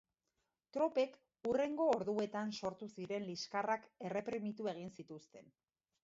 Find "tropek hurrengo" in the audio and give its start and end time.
0.75-1.85